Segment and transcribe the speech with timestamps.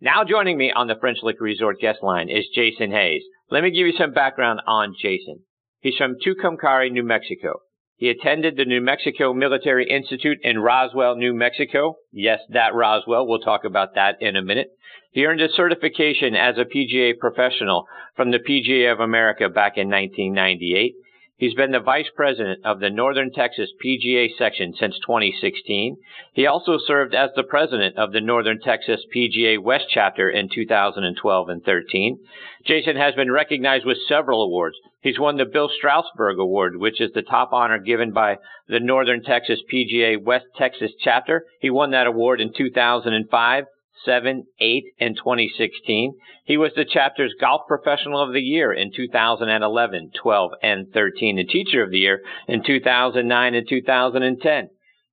[0.00, 3.22] Now joining me on the French Lick Resort guest line is Jason Hase.
[3.50, 5.38] Let me give you some background on Jason.
[5.80, 7.60] He's from Tucumcari, New Mexico.
[7.96, 11.94] He attended the New Mexico Military Institute in Roswell, New Mexico.
[12.12, 13.26] Yes, that Roswell.
[13.26, 14.68] We'll talk about that in a minute.
[15.12, 17.86] He earned his certification as a PGA professional
[18.16, 20.92] from the PGA of America back in 1998.
[21.38, 25.98] He's been the vice president of the Northern Texas PGA section since 2016.
[26.32, 31.48] He also served as the president of the Northern Texas PGA West chapter in 2012
[31.50, 32.18] and 13.
[32.64, 34.76] Jason has been recognized with several awards.
[35.02, 39.22] He's won the Bill Strausberg Award, which is the top honor given by the Northern
[39.22, 41.44] Texas PGA West Texas chapter.
[41.60, 43.64] He won that award in 2005.
[44.04, 46.14] 7, 8, and 2016.
[46.44, 51.48] He was the chapter's Golf Professional of the Year in 2011, 12, and 13, and
[51.48, 54.68] Teacher of the Year in 2009 and 2010.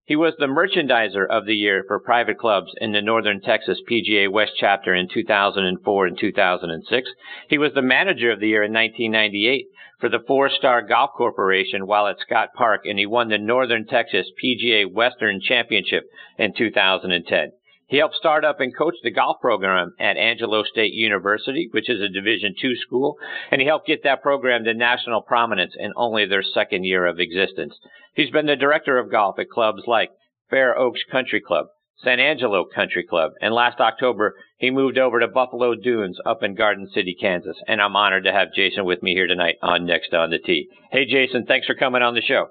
[0.06, 4.30] He was the Merchandiser of the Year for private clubs in the Northern Texas PGA
[4.30, 7.10] West chapter in 2004 and 2006.
[7.48, 9.68] He was the Manager of the Year in 1998
[10.02, 13.86] for the Four Star Golf Corporation while at Scott Park, and he won the Northern
[13.86, 16.04] Texas PGA Western Championship
[16.38, 17.54] in 2010.
[17.94, 22.02] He helped start up and coach the golf program at Angelo State University, which is
[22.02, 23.18] a Division II school,
[23.52, 27.20] and he helped get that program to national prominence in only their second year of
[27.20, 27.76] existence.
[28.16, 30.10] He's been the director of golf at clubs like
[30.50, 31.68] Fair Oaks Country Club,
[32.04, 36.56] San Angelo Country Club, and last October he moved over to Buffalo Dunes up in
[36.56, 37.58] Garden City, Kansas.
[37.68, 40.68] And I'm honored to have Jason with me here tonight on Next on the Tee.
[40.92, 42.48] Hey, Jason, thanks for coming on the show.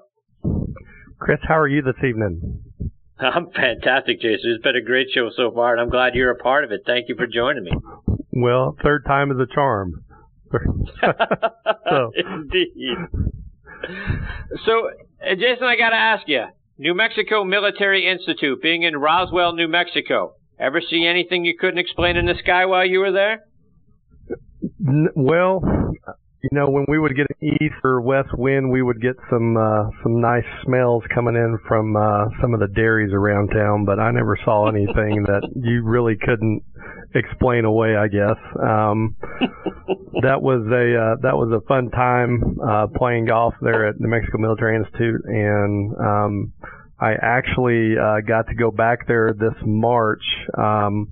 [1.19, 2.62] Chris, how are you this evening?
[3.19, 4.51] I'm fantastic, Jason.
[4.51, 6.81] It's been a great show so far, and I'm glad you're a part of it.
[6.85, 7.71] Thank you for joining me.
[8.31, 10.03] Well, third time is a charm.
[11.89, 12.11] so.
[12.15, 12.97] Indeed.
[14.65, 14.89] So,
[15.25, 16.45] uh, Jason, I got to ask you
[16.77, 22.17] New Mexico Military Institute, being in Roswell, New Mexico, ever see anything you couldn't explain
[22.17, 23.43] in the sky while you were there?
[25.15, 25.61] Well,
[26.43, 29.55] you know, when we would get an east or west wind, we would get some
[29.55, 33.85] uh, some nice smells coming in from uh, some of the dairies around town.
[33.85, 36.63] But I never saw anything that you really couldn't
[37.15, 37.95] explain away.
[37.95, 39.15] I guess um,
[40.21, 44.09] that was a uh, that was a fun time uh, playing golf there at New
[44.09, 46.53] Mexico Military Institute, and um,
[46.99, 50.23] I actually uh, got to go back there this March.
[50.57, 51.07] Um,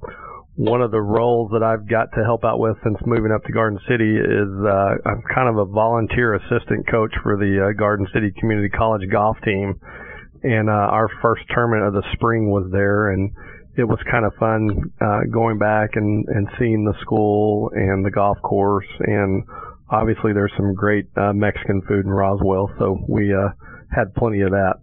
[0.55, 3.51] one of the roles that I've got to help out with since moving up to
[3.51, 8.05] Garden City is uh, I'm kind of a volunteer assistant coach for the uh, Garden
[8.13, 9.79] City Community College golf team,
[10.43, 13.31] and uh, our first tournament of the spring was there, and
[13.77, 18.11] it was kind of fun uh, going back and and seeing the school and the
[18.11, 19.43] golf course, and
[19.89, 23.49] obviously there's some great uh, Mexican food in Roswell, so we uh,
[23.95, 24.75] had plenty of that.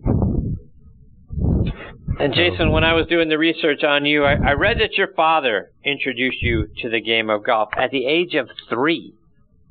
[2.21, 5.13] And Jason, when I was doing the research on you, I, I read that your
[5.15, 9.15] father introduced you to the game of golf at the age of three.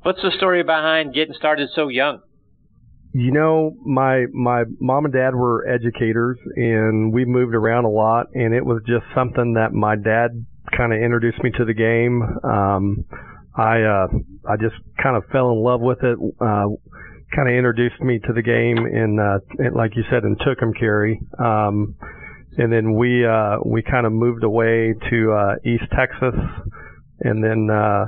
[0.02, 2.20] What's the story behind getting started so young?
[3.12, 8.26] You know, my my mom and dad were educators, and we moved around a lot,
[8.34, 12.22] and it was just something that my dad kind of introduced me to the game.
[12.44, 13.04] Um,
[13.56, 14.06] I uh,
[14.48, 16.18] I just kind of fell in love with it.
[16.40, 16.68] Uh,
[17.34, 19.38] kind of introduced me to the game in, uh,
[19.74, 21.18] like you said, in Tucumcari.
[21.38, 21.96] Um,
[22.56, 26.34] and then we uh, we kind of moved away to uh, East Texas,
[27.20, 28.06] and then uh,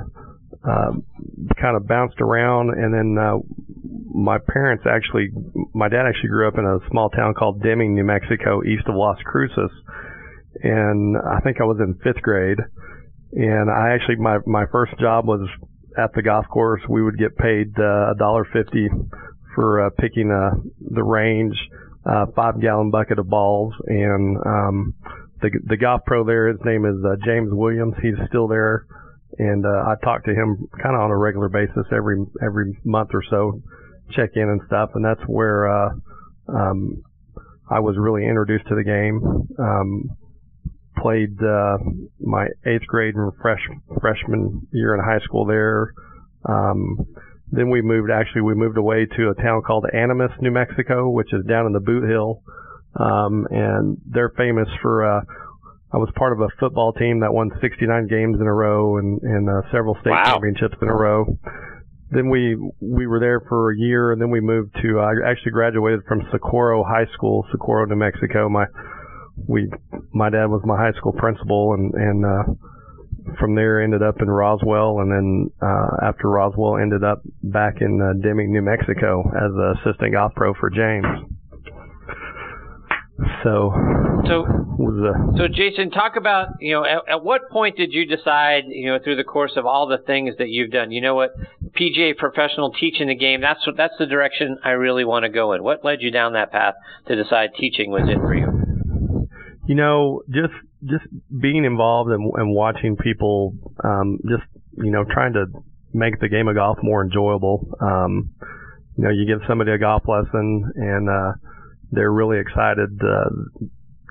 [0.67, 0.91] uh,
[1.59, 3.37] kind of bounced around, and then uh,
[4.13, 5.29] my parents actually,
[5.73, 8.95] my dad actually grew up in a small town called Deming, New Mexico, east of
[8.95, 9.71] Las Cruces,
[10.61, 12.59] and I think I was in fifth grade,
[13.31, 15.47] and I actually my my first job was
[15.97, 16.81] at the golf course.
[16.89, 18.89] We would get paid uh, a dollar fifty
[19.55, 21.55] for uh, picking uh, the range
[22.05, 23.73] uh, five gallon bucket of balls.
[23.87, 24.93] And um,
[25.41, 27.95] the the golf pro there, his name is uh, James Williams.
[28.01, 28.85] He's still there,
[29.37, 33.09] and uh, I talk to him kind of on a regular basis every every month
[33.13, 33.61] or so,
[34.11, 34.91] check in and stuff.
[34.95, 35.89] And that's where uh,
[36.47, 37.03] um,
[37.69, 39.47] I was really introduced to the game.
[39.57, 40.17] Um,
[41.01, 41.77] played uh,
[42.19, 43.61] my eighth grade and fresh,
[43.99, 45.93] freshman year in high school there.
[46.45, 47.05] Um,
[47.51, 51.33] then we moved, actually, we moved away to a town called Animas, New Mexico, which
[51.33, 52.41] is down in the Bootheel.
[52.95, 55.21] Um, and they're famous for, uh,
[55.93, 59.21] I was part of a football team that won 69 games in a row and,
[59.21, 60.23] and uh, several state wow.
[60.23, 61.37] championships in a row.
[62.13, 64.99] Then we we were there for a year, and then we moved to.
[64.99, 68.49] I actually graduated from Socorro High School, Socorro, New Mexico.
[68.49, 68.65] My
[69.47, 69.69] we
[70.13, 72.43] my dad was my high school principal, and and uh,
[73.39, 78.01] from there ended up in Roswell, and then uh, after Roswell ended up back in
[78.01, 81.05] uh, Deming, New Mexico, as an assistant golf pro for James.
[83.43, 83.71] So,
[84.27, 84.45] so,
[85.37, 88.99] so Jason, talk about you know at, at, what point did you decide you know
[89.03, 91.31] through the course of all the things that you've done, you know what
[91.79, 95.53] PGA professional teaching the game that's what that's the direction I really want to go
[95.53, 95.63] in.
[95.63, 96.75] What led you down that path
[97.07, 98.60] to decide teaching was it for you?
[99.71, 100.53] You know, just
[100.83, 101.05] just
[101.39, 104.43] being involved and, and watching people, um, just
[104.75, 105.45] you know, trying to
[105.93, 107.71] make the game of golf more enjoyable.
[107.79, 108.33] Um,
[108.97, 111.31] you know, you give somebody a golf lesson and uh,
[111.89, 113.29] they're really excited uh,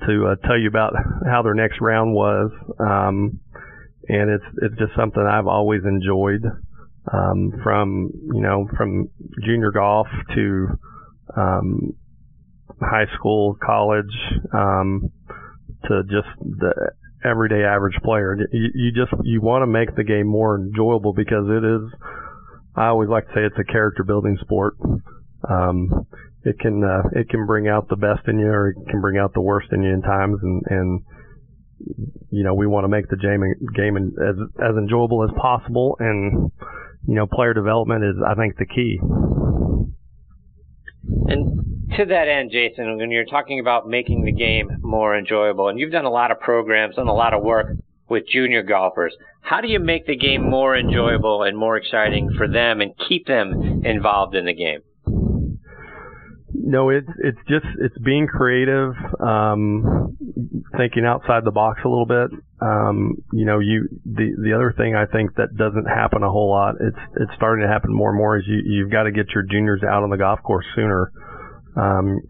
[0.06, 0.94] to uh, tell you about
[1.30, 2.50] how their next round was.
[2.78, 3.40] Um,
[4.08, 6.40] and it's it's just something I've always enjoyed.
[7.12, 9.10] Um, from you know from
[9.44, 10.68] junior golf to
[11.36, 11.92] um,
[12.80, 14.16] high school, college,
[14.54, 15.10] um,
[15.88, 16.92] to just the
[17.24, 18.36] everyday average player.
[18.52, 21.92] You, you just you want to make the game more enjoyable because it is.
[22.76, 24.74] I always like to say it's a character building sport.
[25.48, 26.06] Um,
[26.44, 29.18] it can uh, it can bring out the best in you, or it can bring
[29.18, 31.02] out the worst in you in times, and and
[32.30, 33.42] you know we want to make the game
[33.74, 36.50] game as as enjoyable as possible, and
[37.06, 38.98] you know player development is I think the key.
[41.26, 41.59] And
[42.00, 45.92] to that end, Jason, when you're talking about making the game more enjoyable, and you've
[45.92, 47.76] done a lot of programs, and a lot of work
[48.08, 52.48] with junior golfers, how do you make the game more enjoyable and more exciting for
[52.48, 54.80] them and keep them involved in the game?
[56.52, 60.16] No, it's it's just it's being creative, um,
[60.76, 62.30] thinking outside the box a little bit.
[62.60, 66.50] Um, you know, you the the other thing I think that doesn't happen a whole
[66.50, 66.74] lot.
[66.80, 68.36] It's it's starting to happen more and more.
[68.38, 71.10] Is you you've got to get your juniors out on the golf course sooner.
[71.76, 72.20] Um,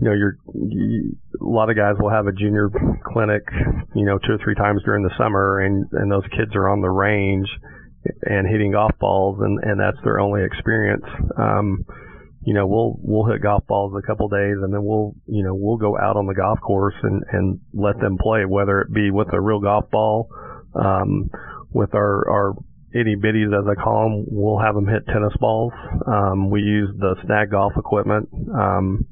[0.00, 2.68] you know, you're you, a lot of guys will have a junior
[3.04, 3.42] clinic,
[3.94, 6.80] you know, two or three times during the summer, and and those kids are on
[6.80, 7.48] the range
[8.22, 11.04] and hitting golf balls, and and that's their only experience.
[11.38, 11.84] Um,
[12.44, 15.54] you know, we'll we'll hit golf balls a couple days, and then we'll you know
[15.54, 19.10] we'll go out on the golf course and and let them play, whether it be
[19.10, 20.28] with a real golf ball,
[20.74, 21.30] um,
[21.72, 22.52] with our our
[22.94, 24.24] itty bitties as I call them.
[24.28, 25.72] We'll have them hit tennis balls.
[26.06, 28.28] Um, we use the snag golf equipment.
[28.54, 29.06] Um,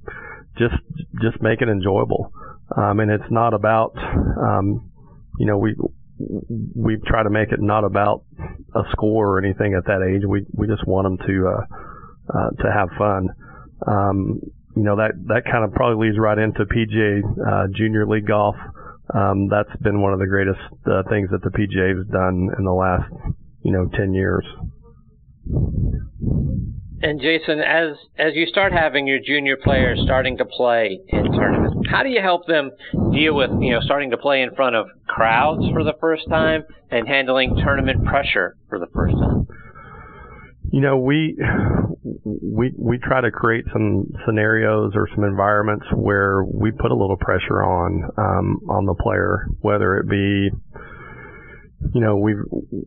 [0.58, 0.74] just
[1.20, 2.32] just make it enjoyable.
[2.76, 4.90] Um, and it's not about um,
[5.38, 5.74] you know we
[6.18, 8.24] we try to make it not about
[8.74, 10.22] a score or anything at that age.
[10.26, 11.64] We we just want them to uh,
[12.32, 13.28] uh, to have fun.
[13.86, 14.40] Um,
[14.76, 18.56] you know that that kind of probably leads right into PGA uh, Junior League golf.
[19.12, 22.64] Um, that's been one of the greatest uh, things that the PGA has done in
[22.64, 23.12] the last
[23.64, 24.44] you know ten years.
[27.02, 31.76] And Jason, as as you start having your junior players starting to play in tournaments,
[31.90, 32.70] how do you help them
[33.12, 36.64] deal with you know starting to play in front of crowds for the first time
[36.90, 39.46] and handling tournament pressure for the first time?
[40.72, 41.36] You know, we
[42.24, 47.18] we we try to create some scenarios or some environments where we put a little
[47.18, 50.50] pressure on um, on the player, whether it be
[51.92, 52.34] you know we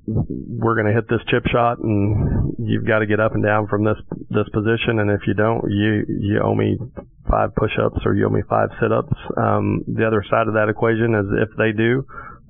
[0.08, 3.68] we're going to hit this chip shot and you've got to get up and down
[3.68, 3.98] from this
[4.30, 6.78] this position and if you don't you you owe me
[7.30, 11.14] five push-ups or you owe me five sit-ups um, the other side of that equation
[11.14, 12.04] is if they do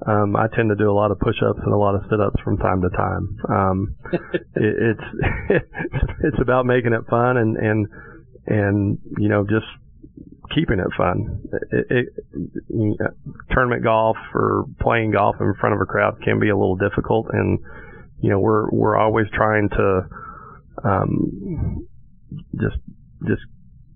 [0.06, 2.58] um, I tend to do a lot of push-ups and a lot of sit-ups from
[2.58, 3.38] time to time.
[3.50, 3.96] Um,
[4.54, 5.08] it, it's
[6.24, 7.88] it's about making it fun and and
[8.46, 9.66] and you know just
[10.58, 11.42] keeping it fun.
[11.72, 12.98] It, it,
[13.52, 17.28] tournament golf or playing golf in front of a crowd can be a little difficult,
[17.32, 17.60] and
[18.22, 20.02] you know we're we're always trying to
[20.84, 21.88] um,
[22.60, 22.78] just
[23.28, 23.42] just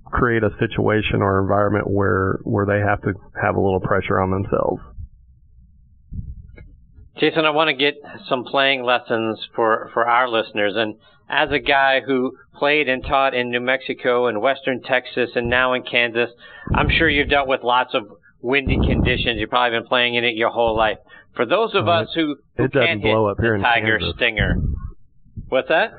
[0.06, 4.30] create a situation or environment where where they have to have a little pressure on
[4.30, 4.82] themselves.
[7.18, 7.96] Jason, I want to get
[8.30, 10.74] some playing lessons for, for our listeners.
[10.76, 10.96] And
[11.32, 15.74] as a guy who played and taught in New Mexico and Western Texas and now
[15.74, 16.30] in Kansas,
[16.76, 18.04] I'm sure you've dealt with lots of
[18.42, 19.40] windy conditions.
[19.40, 20.98] You've probably been playing in it your whole life.
[21.36, 24.16] For those of us who, who can't blow hit the Tiger Kansas.
[24.18, 24.56] Stinger,
[25.48, 25.92] what's that?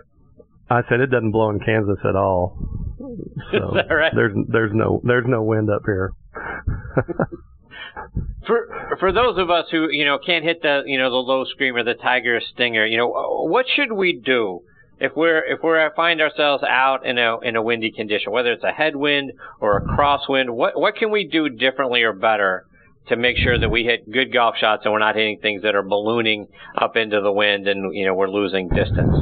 [0.68, 2.58] I said it doesn't blow in Kansas at all.
[3.50, 4.12] So right?
[4.14, 6.12] there's there's no there's no wind up here.
[8.46, 11.44] for for those of us who you know can't hit the you know the low
[11.44, 14.62] screamer, the tiger stinger, you know what should we do
[15.02, 18.62] if we're if we find ourselves out in a in a windy condition, whether it's
[18.62, 20.48] a headwind or a crosswind?
[20.48, 22.66] What what can we do differently or better
[23.08, 25.74] to make sure that we hit good golf shots and we're not hitting things that
[25.74, 26.46] are ballooning
[26.80, 29.12] up into the wind and you know we're losing distance?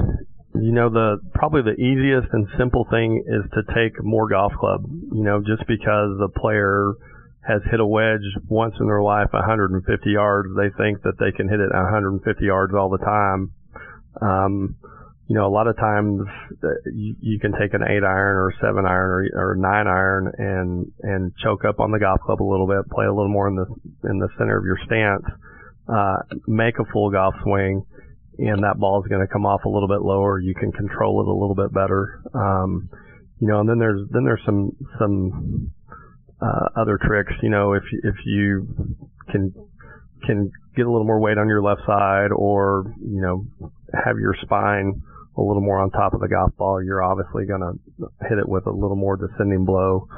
[0.54, 4.84] You know the probably the easiest and simple thing is to take more golf club.
[4.84, 6.92] You know just because the player
[7.40, 11.48] has hit a wedge once in their life 150 yards, they think that they can
[11.48, 13.52] hit it 150 yards all the time.
[14.20, 14.76] Um,
[15.30, 16.22] you know, a lot of times
[16.60, 20.26] uh, you, you can take an eight iron or seven iron or, or nine iron
[20.36, 23.46] and and choke up on the golf club a little bit, play a little more
[23.46, 23.66] in the
[24.10, 25.22] in the center of your stance,
[25.86, 26.16] uh,
[26.48, 27.86] make a full golf swing,
[28.38, 30.40] and that ball is going to come off a little bit lower.
[30.40, 32.24] You can control it a little bit better.
[32.34, 32.90] Um,
[33.38, 35.70] you know, and then there's then there's some some
[36.42, 37.34] uh, other tricks.
[37.40, 38.66] You know, if if you
[39.30, 39.54] can
[40.26, 43.46] can get a little more weight on your left side, or you know,
[43.94, 45.02] have your spine
[45.36, 48.48] a little more on top of the golf ball, you're obviously going to hit it
[48.48, 50.08] with a little more descending blow,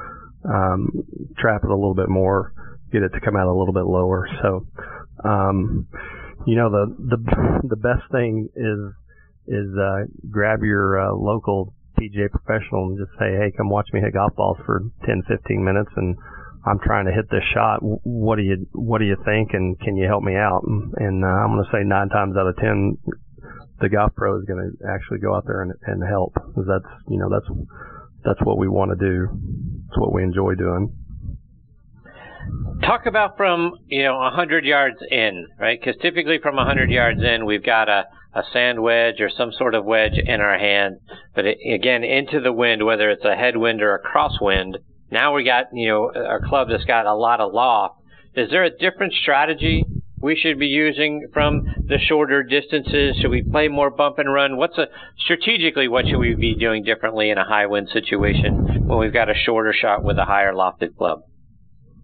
[0.45, 0.90] um,
[1.38, 2.52] trap it a little bit more,
[2.92, 4.28] get it to come out a little bit lower.
[4.42, 4.66] So,
[5.25, 5.87] um,
[6.47, 8.81] you know, the the the best thing is
[9.47, 14.00] is uh, grab your uh, local PGA professional and just say, hey, come watch me
[14.00, 16.16] hit golf balls for 10, 15 minutes, and
[16.64, 17.78] I'm trying to hit this shot.
[17.83, 19.50] What do you What do you think?
[19.52, 20.62] And can you help me out?
[20.66, 22.99] And, and uh, I'm going to say nine times out of ten,
[23.83, 26.33] the golf pro is going to actually go out there and, and help.
[26.35, 27.47] Because that's you know that's
[28.25, 29.29] that's what we want to do.
[29.89, 30.97] It's what we enjoy doing.
[32.83, 35.79] Talk about from you know 100 yards in, right?
[35.79, 39.75] Because typically from 100 yards in, we've got a a sand wedge or some sort
[39.75, 40.97] of wedge in our hand.
[41.35, 44.77] But it, again, into the wind, whether it's a headwind or a crosswind,
[45.11, 47.97] now we got you know our club that's got a lot of loft.
[48.35, 49.85] Is there a different strategy
[50.23, 53.17] we should be using from the shorter distances?
[53.21, 54.57] Should we play more bump and run?
[54.57, 54.87] What's a
[55.19, 59.29] strategically what should we be doing differently in a high wind situation when we've got
[59.29, 61.21] a shorter shot with a higher lofted club?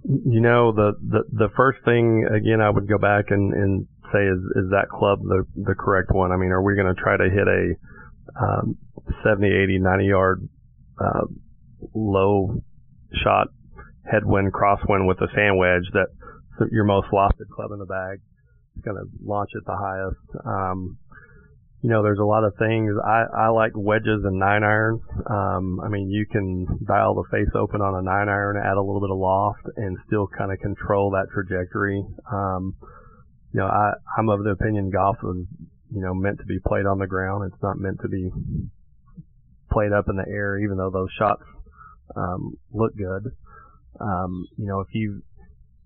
[0.04, 4.24] You know, the the, the first thing again, I would go back and, and say
[4.24, 6.32] is is that club the the correct one?
[6.32, 7.74] I mean, are we going to try to hit a
[8.40, 8.76] um,
[9.24, 10.48] 70, 80, 90 yard
[11.00, 11.26] uh,
[11.94, 12.62] low
[13.22, 13.48] shot
[14.10, 16.08] headwind crosswind with a sand wedge that
[16.70, 18.20] your most lofted club in the bag.
[18.76, 20.46] It's going to launch at the highest.
[20.46, 20.98] Um,
[21.82, 22.92] you know, there's a lot of things.
[23.04, 25.00] I, I like wedges and nine irons.
[25.30, 28.82] Um, I mean, you can dial the face open on a nine iron, add a
[28.82, 32.04] little bit of loft, and still kind of control that trajectory.
[32.32, 32.74] Um,
[33.52, 35.46] you know, I, I'm of the opinion golf is,
[35.94, 37.50] you know, meant to be played on the ground.
[37.52, 38.30] It's not meant to be
[39.70, 41.42] played up in the air, even though those shots
[42.16, 43.30] um, look good.
[44.00, 45.22] Um, you know, if you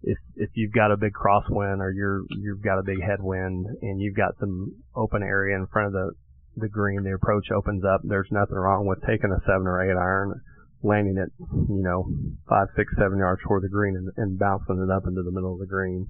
[0.02, 4.00] if if you've got a big crosswind or you're you've got a big headwind and
[4.00, 6.10] you've got some open area in front of the
[6.56, 8.00] the green, the approach opens up.
[8.04, 10.40] There's nothing wrong with taking a seven or eight iron,
[10.82, 12.04] landing it, you know,
[12.48, 15.54] five, six, seven yards toward the green and, and bouncing it up into the middle
[15.54, 16.08] of the green.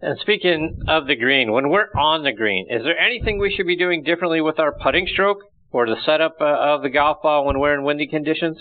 [0.00, 3.66] And speaking of the green, when we're on the green, is there anything we should
[3.66, 5.38] be doing differently with our putting stroke
[5.70, 8.58] or the setup uh, of the golf ball when we're in windy conditions?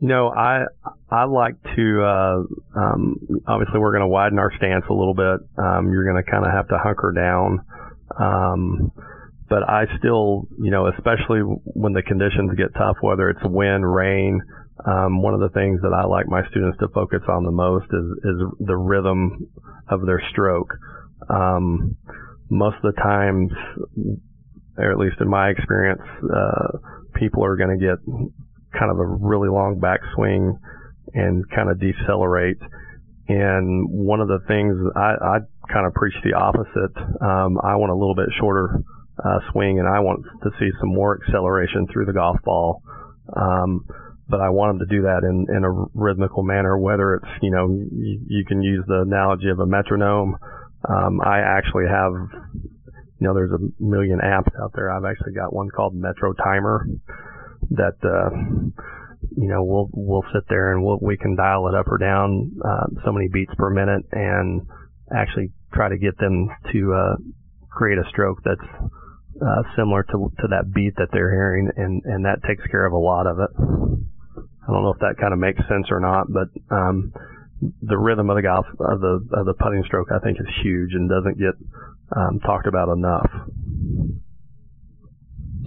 [0.00, 0.62] Know, I
[1.10, 3.16] I like to uh, um,
[3.48, 5.40] obviously we're going to widen our stance a little bit.
[5.58, 7.66] Um, you're going to kind of have to hunker down,
[8.16, 8.92] um,
[9.48, 14.40] but I still, you know, especially when the conditions get tough, whether it's wind, rain.
[14.86, 17.86] Um, one of the things that I like my students to focus on the most
[17.86, 19.48] is is the rhythm
[19.88, 20.70] of their stroke.
[21.28, 21.96] Um,
[22.48, 23.50] most of the times,
[24.78, 26.78] or at least in my experience, uh,
[27.16, 27.98] people are going to get
[28.78, 30.58] kind of a really long backswing
[31.14, 32.58] and kind of decelerate.
[33.28, 35.38] And one of the things I, I
[35.72, 36.96] kind of preach the opposite.
[37.20, 38.80] Um, I want a little bit shorter
[39.22, 42.82] uh, swing, and I want to see some more acceleration through the golf ball.
[43.34, 43.84] Um,
[44.28, 46.78] but I want them to do that in, in a rhythmical manner.
[46.78, 50.36] Whether it's you know you, you can use the analogy of a metronome.
[50.88, 54.90] Um, I actually have you know there's a million apps out there.
[54.90, 56.86] I've actually got one called Metro Timer
[57.70, 58.30] that uh,
[59.36, 62.52] you know we'll we'll sit there and we'll, we can dial it up or down
[62.64, 64.66] uh, so many beats per minute and
[65.14, 67.16] actually try to get them to uh,
[67.70, 68.92] create a stroke that's
[69.40, 72.92] uh, similar to to that beat that they're hearing, and and that takes care of
[72.92, 73.50] a lot of it.
[73.56, 77.12] I don't know if that kind of makes sense or not, but um,
[77.82, 80.92] the rhythm of the golf of the of the putting stroke I think is huge
[80.92, 81.54] and doesn't get
[82.16, 83.30] um, talked about enough.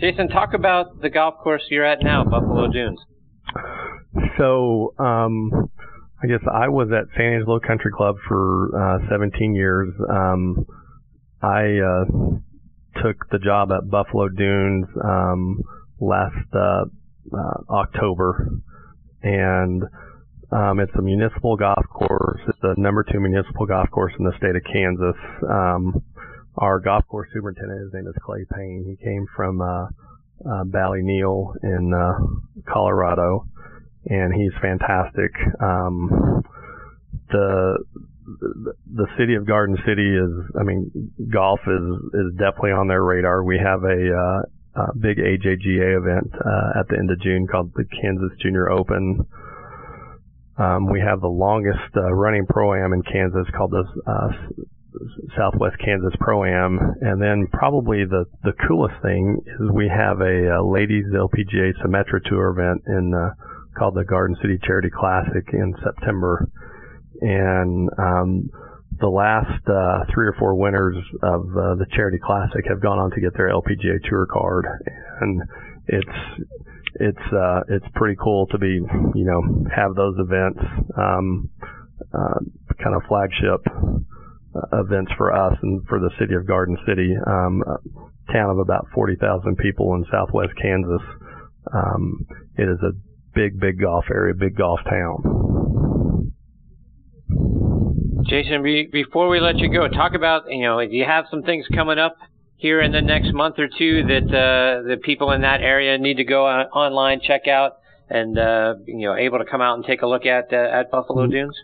[0.02, 3.00] Jason, talk about the golf course you're at now, Buffalo Dunes.
[4.40, 5.52] So, um,
[6.24, 9.94] I guess I was at San Angelo Country Club for uh, 17 years.
[10.10, 10.66] Um,
[11.44, 12.06] I uh,
[13.04, 15.62] took the job at Buffalo Dunes um,
[16.00, 16.86] last uh,
[17.32, 18.50] uh, October,
[19.22, 19.84] and
[20.52, 22.42] um, it's a municipal golf course.
[22.48, 25.22] It's the number two municipal golf course in the state of Kansas.
[25.48, 26.02] Um,
[26.58, 28.86] our golf course superintendent, his name is Clay Payne.
[28.88, 29.86] He came from uh,
[30.46, 33.46] uh, Ballyneal in uh, Colorado,
[34.06, 35.32] and he's fantastic.
[35.62, 36.44] Um,
[37.30, 37.78] the
[38.94, 43.44] the city of Garden City is, I mean, golf is is definitely on their radar.
[43.44, 47.74] We have a, uh, a big AJGA event uh, at the end of June called
[47.76, 49.26] the Kansas Junior Open.
[50.58, 54.30] Um, we have the longest uh, running pro am in Kansas called the uh,
[55.38, 60.60] Southwest Kansas Pro Am, and then probably the the coolest thing is we have a,
[60.60, 63.34] a ladies LPGA Symetra Tour event in uh,
[63.78, 66.50] called the Garden City Charity Classic in September,
[67.22, 68.50] and um,
[69.00, 73.12] the last uh, three or four winners of uh, the Charity Classic have gone on
[73.12, 74.66] to get their LPGA Tour card,
[75.22, 75.42] and
[75.88, 76.48] it's
[76.96, 78.82] it's uh, it's pretty cool to be
[79.16, 80.60] you know have those events,
[80.98, 81.50] um,
[82.14, 82.40] uh,
[82.84, 83.66] kind of flagship
[84.74, 88.88] events for us and for the city of Garden City, um, a town of about
[88.94, 91.02] 40,000 people in southwest Kansas.
[91.74, 92.26] Um,
[92.58, 92.92] it is a
[93.34, 96.32] big, big golf area, big golf town.
[98.28, 101.98] Jason, before we let you go, talk about you know you have some things coming
[101.98, 102.16] up
[102.56, 106.18] here in the next month or two that uh, the people in that area need
[106.18, 107.78] to go on, online, check out,
[108.10, 110.92] and uh, you know able to come out and take a look at uh, at
[110.92, 111.32] Buffalo mm-hmm.
[111.32, 111.56] Dunes?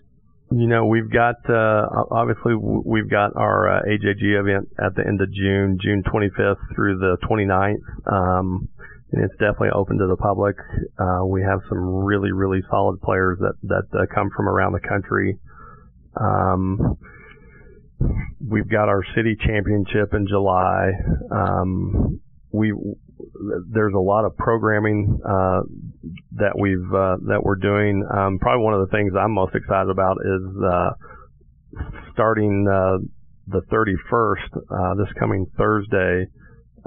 [0.49, 5.19] You know, we've got uh, obviously we've got our uh, AJG event at the end
[5.21, 7.83] of June, June 25th through the 29th.
[8.11, 8.69] Um,
[9.11, 10.55] and it's definitely open to the public.
[10.99, 14.87] Uh, we have some really, really solid players that that uh, come from around the
[14.87, 15.37] country.
[16.19, 16.97] Um,
[18.45, 20.91] we've got our city championship in July.
[21.31, 22.19] Um,
[22.51, 22.73] we
[23.71, 25.62] there's a lot of programming uh,
[26.33, 28.05] that we've uh, that we're doing.
[28.13, 30.89] Um, probably one of the things I'm most excited about is uh,
[32.13, 32.97] starting uh,
[33.47, 36.27] the 31st uh, this coming Thursday.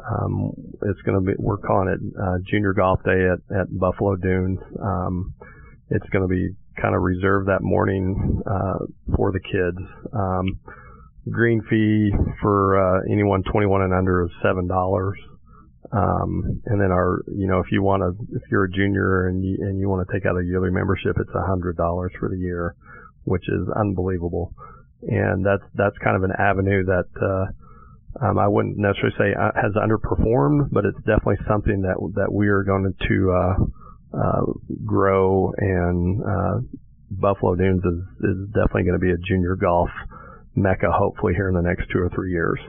[0.01, 2.01] Um, it's going to be we're calling it
[2.51, 4.59] Junior Golf Day at, at Buffalo Dunes.
[4.83, 5.35] Um,
[5.91, 6.49] it's going to be
[6.81, 8.43] kind of reserved that morning
[9.15, 9.79] for the kids.
[10.13, 10.61] Um,
[11.29, 12.11] green fee
[12.41, 15.19] for uh, anyone 21 and under is seven dollars.
[15.93, 19.45] Um, and then our, you know, if you want to, if you're a junior and
[19.45, 22.29] you, and you want to take out a yearly membership, it's a hundred dollars for
[22.29, 22.77] the year,
[23.25, 24.55] which is unbelievable.
[25.03, 29.51] And that's, that's kind of an avenue that, uh, um, I wouldn't necessarily say uh,
[29.55, 33.55] has underperformed, but it's definitely something that, that we are going to, uh,
[34.17, 34.53] uh,
[34.85, 36.61] grow and, uh,
[37.11, 39.89] Buffalo Dunes is, is definitely going to be a junior golf
[40.55, 42.61] mecca, hopefully here in the next two or three years.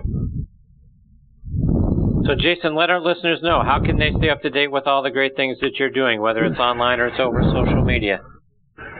[2.25, 5.01] So, Jason, let our listeners know how can they stay up to date with all
[5.03, 8.21] the great things that you're doing, whether it's online or it's over social media.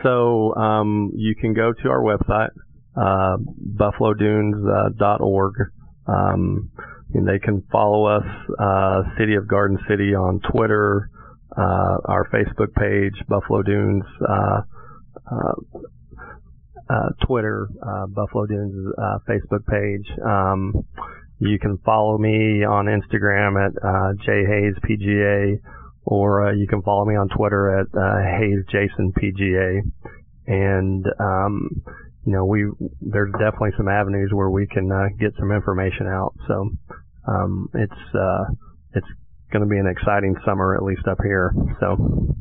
[0.02, 2.50] So, um, you can go to our website,
[2.96, 3.36] uh,
[3.76, 5.00] buffalodunes.org.
[5.00, 5.54] Uh, .org
[6.08, 6.70] um,
[7.14, 8.24] and they can follow us,
[8.58, 11.10] uh, City of Garden City on Twitter,
[11.56, 14.62] uh, our Facebook page, Buffalo Dunes, uh,
[15.30, 15.78] uh,
[16.88, 17.68] uh Twitter,
[18.08, 18.94] Buffalo Dunes,
[19.28, 20.08] Facebook page.
[20.24, 20.84] Um,
[21.48, 25.58] you can follow me on Instagram at uh, jhayespga,
[26.04, 29.80] or uh, you can follow me on Twitter at uh, hayesjasonpga.
[30.46, 31.82] And um,
[32.24, 32.66] you know, we
[33.00, 36.34] there's definitely some avenues where we can uh, get some information out.
[36.46, 36.70] So
[37.26, 38.44] um, it's uh,
[38.94, 39.06] it's
[39.52, 41.52] going to be an exciting summer, at least up here.
[41.80, 42.36] So.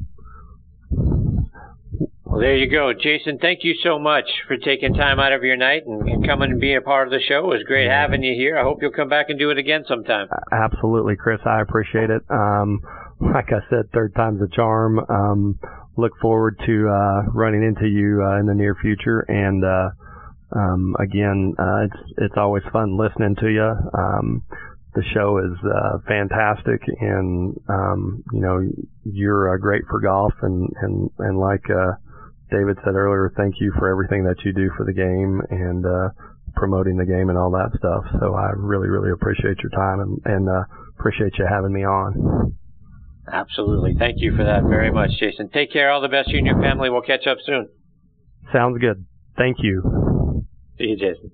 [2.31, 2.93] Well, there you go.
[2.93, 6.51] Jason, thank you so much for taking time out of your night and, and, coming
[6.51, 7.39] and being a part of the show.
[7.39, 8.57] It was great having you here.
[8.57, 10.29] I hope you'll come back and do it again sometime.
[10.49, 11.41] Absolutely, Chris.
[11.45, 12.21] I appreciate it.
[12.29, 12.79] Um,
[13.19, 14.99] like I said, third time's a charm.
[15.09, 15.59] Um,
[15.97, 19.25] look forward to uh, running into you uh, in the near future.
[19.27, 19.89] And uh,
[20.57, 23.75] um, again, uh, it's it's always fun listening to you.
[23.93, 24.43] Um,
[24.95, 28.61] the show is uh, fantastic, and um, you know
[29.03, 31.95] you're uh, great for golf, and and and like uh,
[32.51, 36.09] David said earlier, thank you for everything that you do for the game and uh,
[36.55, 38.03] promoting the game and all that stuff.
[38.19, 40.63] So I really, really appreciate your time and, and uh,
[40.99, 42.55] appreciate you having me on.
[43.31, 43.95] Absolutely.
[43.97, 45.49] Thank you for that very much, Jason.
[45.49, 45.91] Take care.
[45.91, 46.89] All the best you and your family.
[46.89, 47.69] We'll catch up soon.
[48.51, 49.05] Sounds good.
[49.37, 50.45] Thank you.
[50.77, 51.31] See you, Jason.